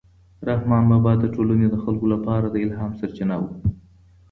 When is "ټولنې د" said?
1.35-1.75